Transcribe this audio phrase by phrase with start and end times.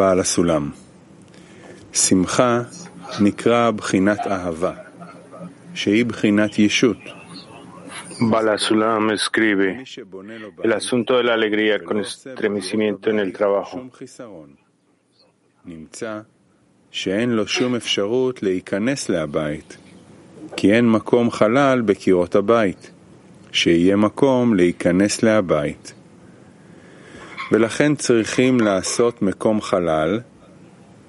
[0.00, 0.70] בעל הסולם,
[1.92, 2.62] שמחה
[3.20, 4.72] נקרא בחינת אהבה,
[5.74, 6.96] שהיא בחינת ישות.
[8.34, 9.68] Balasulam escribe
[10.66, 13.78] el asunto de la alegría con estremecimiento en el trabajo.
[16.90, 19.76] שאין לו שום אפשרות להיכנס להבית,
[20.56, 22.90] כי אין מקום חלל בקירות הבית,
[23.52, 25.99] שיהיה מקום להיכנס להבית.
[27.52, 30.20] ולכן צריכים לעשות מקום חלל,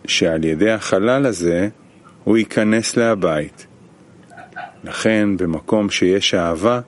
[0.07, 1.69] שעל ידי החלל הזה
[2.23, 3.67] הוא ייכנס להבית.
[4.83, 6.79] לכן במקום שיש אהבה,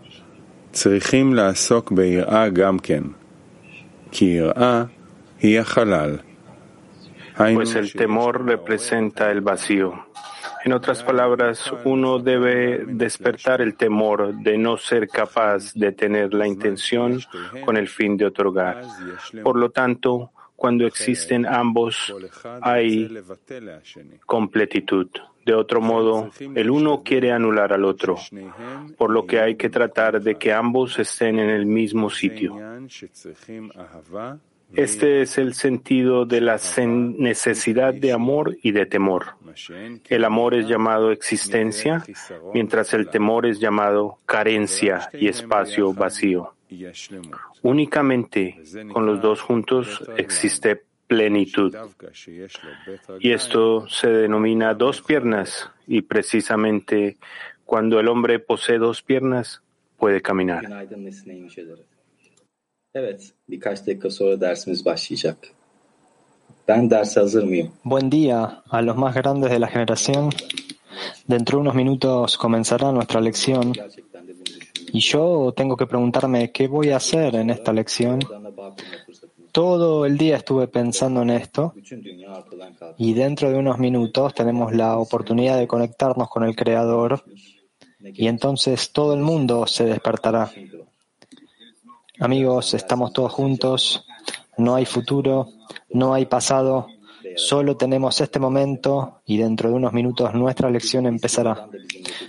[0.71, 3.03] צריכים לעסוק ביראה גם כן,
[4.11, 4.83] כי יראה
[5.41, 6.17] היא החלל.
[7.37, 9.89] Pues el temor representa el vacío.
[10.65, 16.47] En otras palabras, uno debe despertar el temor de no ser capaz de tener la
[16.47, 17.19] intención
[17.65, 18.81] con el fin de otorgar.
[19.43, 22.13] Por lo tanto, cuando existen ambos,
[22.61, 23.13] hay
[24.25, 25.09] completitud.
[25.45, 28.15] De otro modo, el uno quiere anular al otro,
[28.97, 32.55] por lo que hay que tratar de que ambos estén en el mismo sitio.
[34.75, 39.35] Este es el sentido de la necesidad de amor y de temor.
[40.09, 42.03] El amor es llamado existencia,
[42.53, 46.53] mientras el temor es llamado carencia y espacio vacío.
[47.61, 51.75] Únicamente con los dos juntos existe plenitud.
[53.19, 57.17] Y esto se denomina dos piernas y precisamente
[57.65, 59.61] cuando el hombre posee dos piernas
[59.97, 60.67] puede caminar.
[67.83, 70.29] Buen día a los más grandes de la generación.
[71.25, 73.73] Dentro de unos minutos comenzará nuestra lección.
[74.91, 78.19] Y yo tengo que preguntarme qué voy a hacer en esta lección.
[79.51, 81.73] Todo el día estuve pensando en esto.
[82.99, 87.23] Y dentro de unos minutos tenemos la oportunidad de conectarnos con el Creador.
[87.99, 90.51] Y entonces todo el mundo se despertará.
[92.23, 94.05] Amigos, estamos todos juntos,
[94.57, 95.49] no hay futuro,
[95.89, 96.87] no hay pasado,
[97.35, 101.67] solo tenemos este momento y dentro de unos minutos nuestra lección empezará.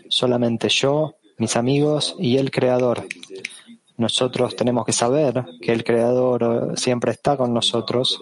[0.09, 3.06] Solamente yo, mis amigos y el Creador.
[3.97, 8.21] Nosotros tenemos que saber que el Creador siempre está con nosotros.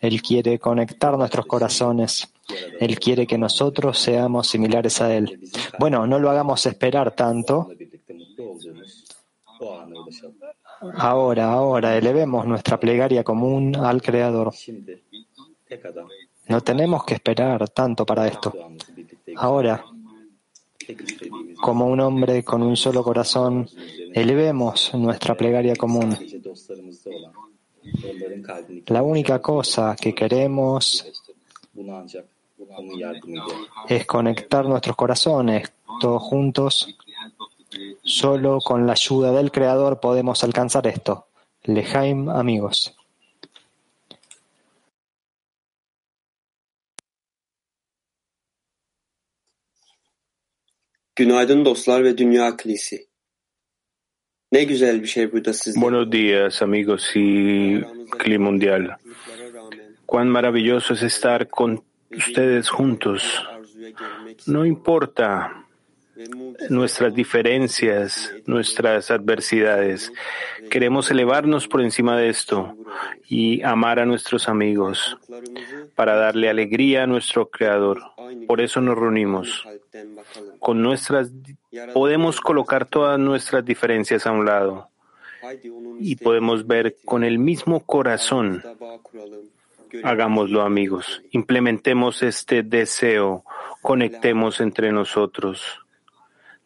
[0.00, 2.32] Él quiere conectar nuestros corazones.
[2.78, 5.40] Él quiere que nosotros seamos similares a Él.
[5.80, 7.70] Bueno, no lo hagamos esperar tanto.
[10.96, 14.52] Ahora, ahora, elevemos nuestra plegaria común al Creador.
[16.48, 18.52] No tenemos que esperar tanto para esto.
[19.36, 19.84] Ahora,
[21.60, 23.68] como un hombre con un solo corazón,
[24.12, 26.16] elevemos nuestra plegaria común.
[28.86, 31.06] La única cosa que queremos
[33.88, 36.96] es conectar nuestros corazones todos juntos
[38.04, 41.28] Solo con la ayuda del Creador podemos alcanzar esto.
[41.62, 42.96] Lejaim, amigos.
[55.76, 57.80] Buenos días, amigos y
[58.18, 58.96] clima mundial.
[60.06, 63.22] Cuán maravilloso es estar con ustedes juntos.
[64.46, 65.61] No importa
[66.68, 70.12] nuestras diferencias, nuestras adversidades.
[70.70, 72.76] Queremos elevarnos por encima de esto
[73.28, 75.18] y amar a nuestros amigos
[75.94, 78.02] para darle alegría a nuestro Creador.
[78.46, 79.66] Por eso nos reunimos.
[80.58, 81.30] Con nuestras,
[81.92, 84.88] podemos colocar todas nuestras diferencias a un lado
[85.98, 88.62] y podemos ver con el mismo corazón.
[90.02, 91.22] Hagámoslo, amigos.
[91.32, 93.44] Implementemos este deseo.
[93.82, 95.81] Conectemos entre nosotros.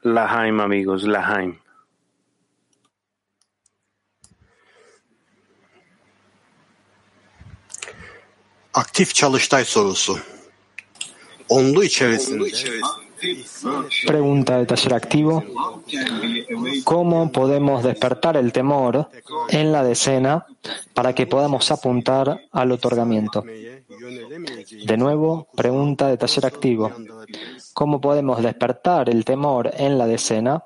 [0.06, 1.58] Lahaim amigos, Lahaim.
[8.75, 10.19] Aktif çalıştay sorusu.
[11.49, 12.44] Onlu içerisinde
[14.06, 15.43] Pregunta de taller activo.
[16.85, 19.09] ¿Cómo podemos despertar el temor
[19.49, 20.47] en la decena
[20.94, 23.43] para que podamos apuntar al otorgamiento?
[24.85, 26.93] De nuevo, pregunta de taller activo.
[27.76, 30.64] ¿Cómo podemos despertar el temor en la decena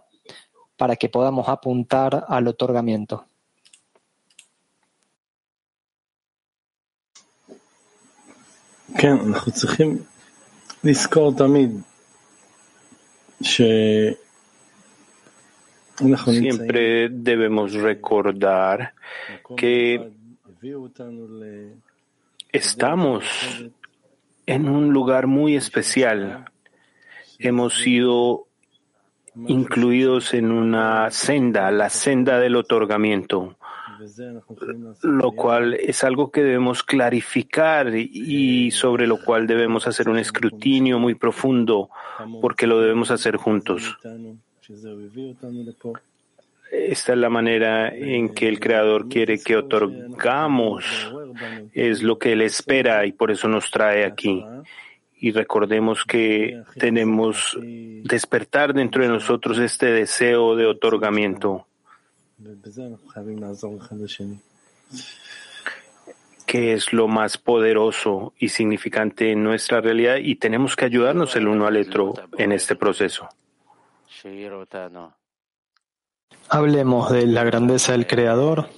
[0.76, 3.26] para que podamos apuntar al otorgamiento?
[16.24, 18.94] Siempre debemos recordar
[19.56, 20.12] que
[22.52, 23.24] estamos
[24.46, 26.44] en un lugar muy especial.
[27.40, 28.46] Hemos sido
[29.46, 33.56] incluidos en una senda, la senda del otorgamiento,
[35.02, 40.98] lo cual es algo que debemos clarificar y sobre lo cual debemos hacer un escrutinio
[40.98, 41.90] muy profundo,
[42.40, 43.96] porque lo debemos hacer juntos.
[46.70, 51.12] Esta es la manera en que el Creador quiere que otorgamos,
[51.72, 54.44] es lo que Él espera y por eso nos trae aquí.
[55.20, 61.66] Y recordemos que tenemos despertar dentro de nosotros este deseo de otorgamiento,
[66.46, 71.46] que es lo más poderoso y significante en nuestra realidad y tenemos que ayudarnos el
[71.46, 73.28] uno al otro en este proceso.
[76.48, 78.68] Hablemos de la grandeza del Creador,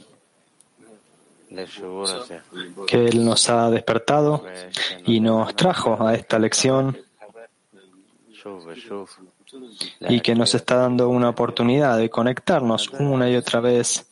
[2.86, 4.44] que Él nos ha despertado
[5.04, 6.96] y nos trajo a esta lección
[10.08, 14.06] y que nos está dando una oportunidad de conectarnos una y otra vez,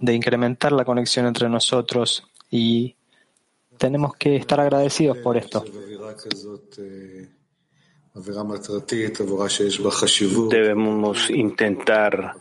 [0.00, 2.94] de incrementar la conexión entre nosotros y
[3.78, 5.64] tenemos que estar agradecidos por esto.
[10.48, 12.36] Debemos intentar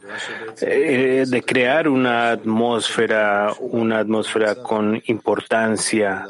[0.62, 6.28] eh, de crear una atmósfera, una atmósfera con importancia,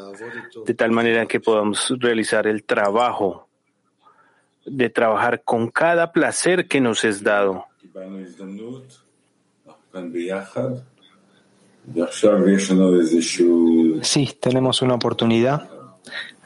[0.64, 3.46] de tal manera que podamos realizar el trabajo,
[4.64, 7.66] de trabajar con cada placer que nos es dado.
[14.02, 15.68] Sí, tenemos una oportunidad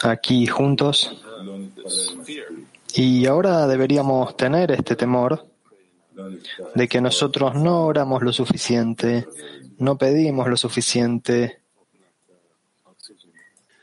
[0.03, 1.23] aquí juntos
[2.95, 5.47] y ahora deberíamos tener este temor
[6.75, 9.27] de que nosotros no oramos lo suficiente,
[9.79, 11.61] no pedimos lo suficiente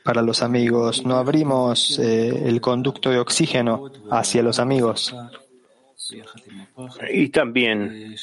[0.04, 5.14] para los amigos, no abrimos eh, el conducto de oxígeno hacia los amigos.
[7.10, 8.14] Y también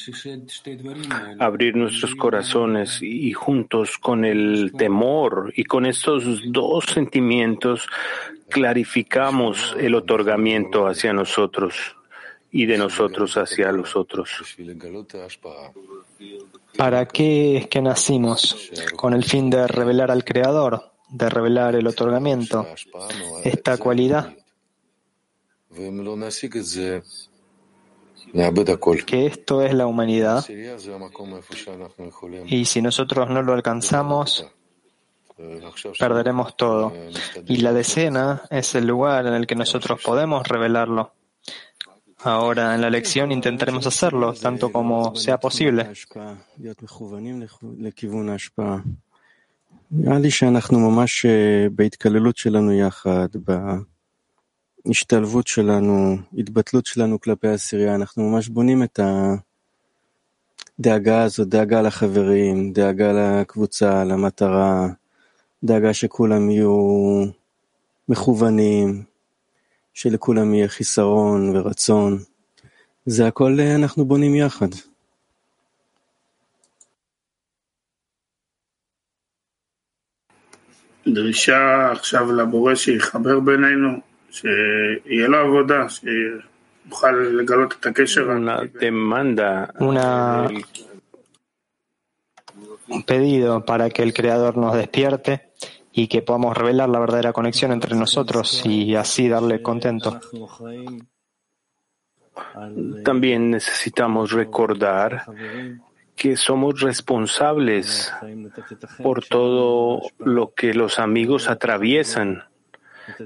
[1.40, 7.88] abrir nuestros corazones y juntos con el temor y con estos dos sentimientos
[8.48, 11.74] clarificamos el otorgamiento hacia nosotros
[12.52, 14.30] y de nosotros hacia los otros.
[16.76, 18.70] ¿Para qué es que nacimos?
[18.94, 22.68] Con el fin de revelar al Creador, de revelar el otorgamiento,
[23.42, 24.32] esta cualidad
[29.04, 30.44] que esto es la humanidad.
[32.46, 34.46] Y si nosotros no lo alcanzamos,
[35.98, 36.92] perderemos todo.
[37.46, 41.12] Y la decena es el lugar en el que nosotros podemos revelarlo.
[42.24, 45.92] Ahora en la lección intentaremos hacerlo tanto como sea posible.
[54.86, 59.00] ההשתלבות שלנו, התבטלות שלנו כלפי העשירייה, אנחנו ממש בונים את
[60.78, 64.88] הדאגה הזאת, דאגה לחברים, דאגה לקבוצה, למטרה,
[65.64, 67.24] דאגה שכולם יהיו
[68.08, 69.02] מכוונים,
[69.94, 72.18] שלכולם יהיה חיסרון ורצון.
[73.06, 74.68] זה הכל אנחנו בונים יחד.
[81.06, 84.13] דרישה עכשיו לבורא שיחבר בינינו,
[88.36, 89.72] Una demanda.
[90.48, 90.64] Eh,
[92.88, 95.50] un pedido para que el Creador nos despierte
[95.92, 100.20] y que podamos revelar la verdadera conexión entre nosotros y así darle contento.
[103.04, 105.24] También necesitamos recordar
[106.16, 108.12] que somos responsables
[109.02, 112.44] por todo lo que los amigos atraviesan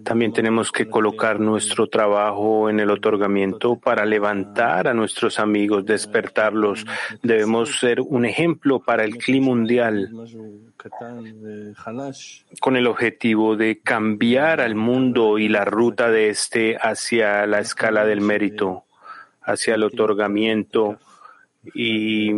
[0.05, 6.87] también tenemos que colocar nuestro trabajo en el otorgamiento para levantar a nuestros amigos, despertarlos.
[7.23, 10.11] Debemos ser un ejemplo para el clima mundial
[12.61, 18.05] con el objetivo de cambiar al mundo y la ruta de este hacia la escala
[18.05, 18.85] del mérito,
[19.43, 20.99] hacia el otorgamiento
[21.75, 22.33] y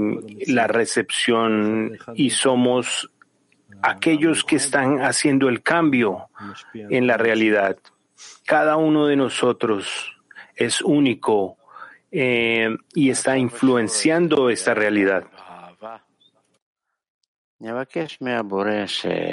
[0.52, 3.11] la recepción y somos
[3.82, 6.28] aquellos que están haciendo el cambio
[6.75, 7.76] en la realidad.
[8.46, 10.16] Cada uno de nosotros
[10.54, 11.56] es único
[12.10, 15.25] eh, y está influenciando esta realidad.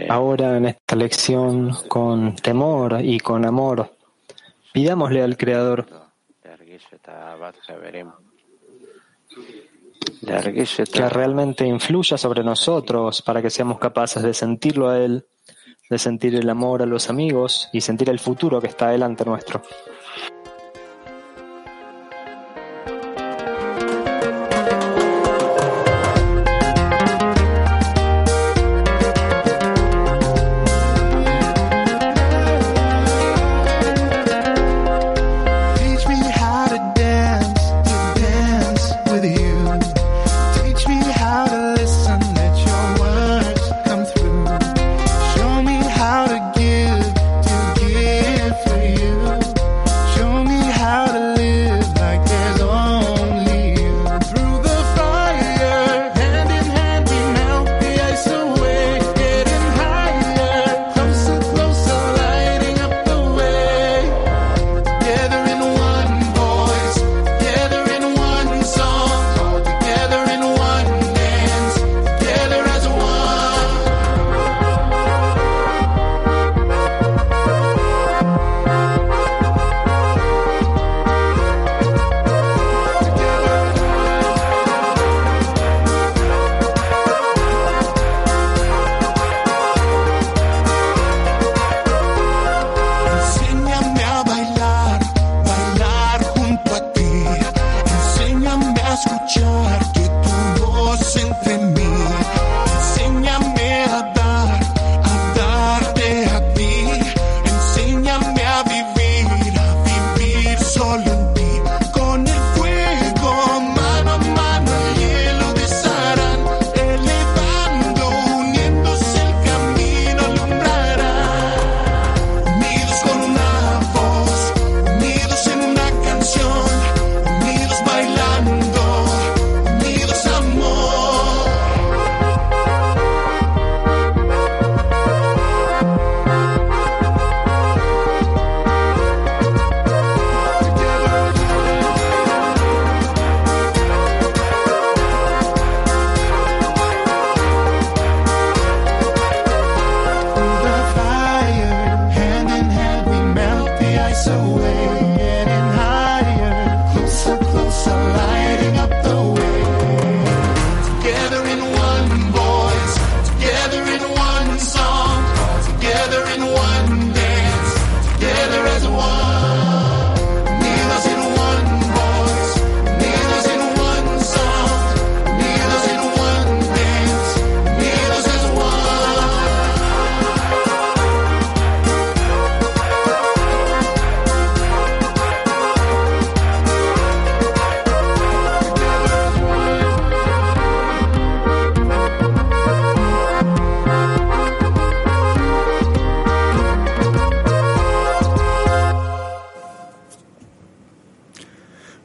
[0.09, 3.91] Ahora en esta lección, con temor y con amor,
[4.73, 5.87] pidámosle al Creador
[10.21, 15.25] que realmente influya sobre nosotros para que seamos capaces de sentirlo a Él
[15.89, 19.61] de sentir el amor a los amigos y sentir el futuro que está delante nuestro.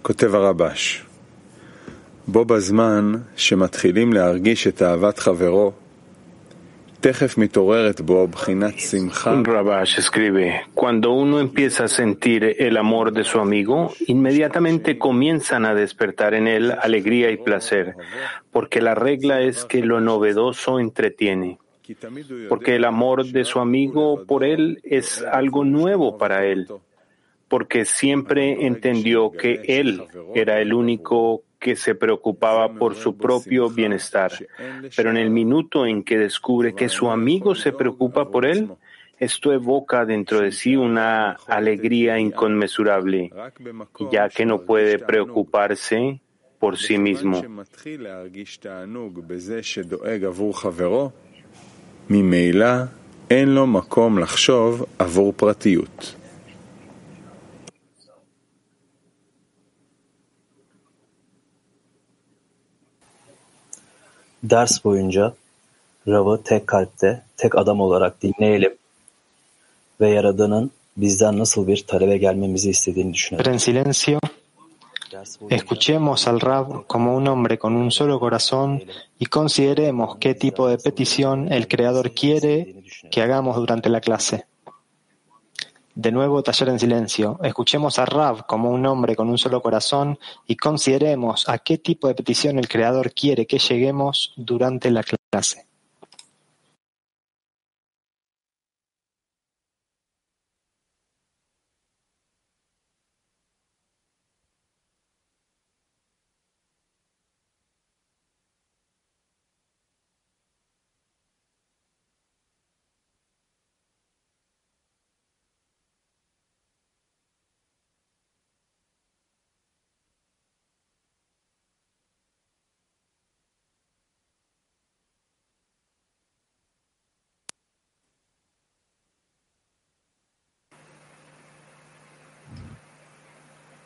[0.02, 1.04] כותב הרבש,
[2.28, 5.72] בו בזמן שמתחילים להרגיש את אהבת חברו,
[7.00, 13.24] תכף מתעוררת בו בחינת שמחה Rabash escribe, cuando uno empieza a sentir el amor de
[13.24, 17.96] su amigo, inmediatamente comienzan a despertar en él alegría y placer,
[18.52, 21.60] porque la regla es que lo novedoso entretiene,
[22.50, 26.68] porque el amor de su amigo por él es algo nuevo para él,
[27.52, 30.04] porque siempre entendió que él
[30.36, 34.32] era el único que se preocupaba por su propio bienestar.
[34.96, 38.70] Pero en el minuto en que descubre que su amigo se preocupa por él,
[39.20, 43.32] esto evoca dentro de sí una alegría inconmensurable,
[44.12, 46.20] ya que no puede preocuparse
[46.60, 47.42] por sí mismo.
[47.42, 51.10] שמתחיל להרגיש תענוג בזה שדואג עבור חברו,
[52.10, 52.84] ממילא
[53.30, 56.16] אין לו מקום לחשוב עבור פרטיות.
[64.43, 65.35] Ders boyunca
[66.09, 68.75] Rav'ı tek kalpte, tek adam olarak dinleyelim
[70.01, 73.53] ve Yaradan'ın bizden nasıl bir talebe gelmemizi istediğini düşünelim.
[73.53, 74.19] En silencio,
[75.51, 78.83] escuchemos al Rab como un hombre con un solo corazón
[79.21, 82.75] y consideremos qué tipo de petición el Creador quiere
[83.11, 84.45] que hagamos durante la clase.
[85.95, 87.39] De nuevo, taller en silencio.
[87.43, 92.09] Escuchemos a Rab como un hombre con un solo corazón y consideremos a qué tipo
[92.09, 95.67] de petición el Creador quiere que lleguemos durante la clase.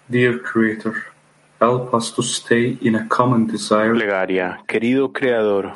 [0.09, 0.95] Dear Creator,
[1.61, 3.93] help us to stay in a common desire.
[4.69, 5.73] Querido Creador,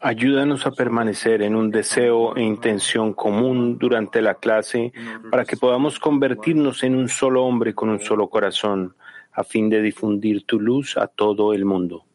[0.00, 4.94] ayúdanos a permanecer en un deseo e intención común durante la clase
[5.30, 8.94] para que podamos convertirnos en un solo hombre con un solo corazón,
[9.30, 12.06] a fin de difundir tu luz a todo el mundo.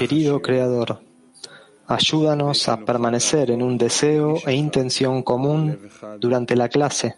[0.00, 1.00] Querido Creador,
[1.86, 5.78] ayúdanos a permanecer en un deseo e intención común
[6.18, 7.16] durante la clase,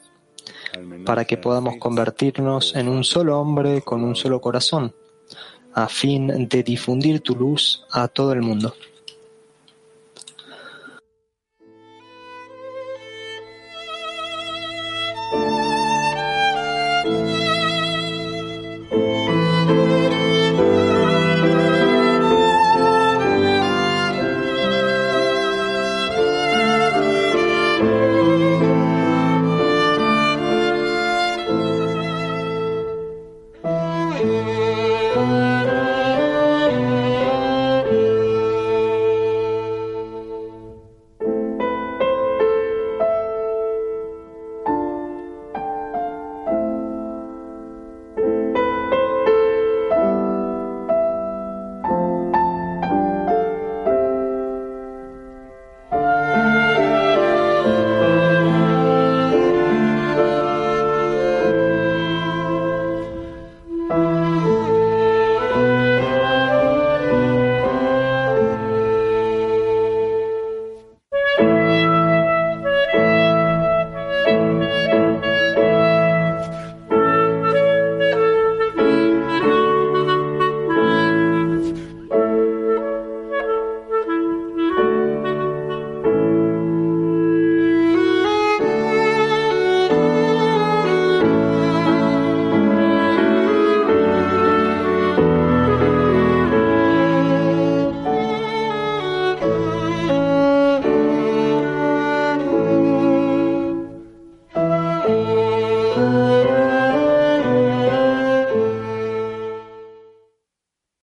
[1.05, 4.95] para que podamos convertirnos en un solo hombre con un solo corazón,
[5.75, 8.73] a fin de difundir tu luz a todo el mundo.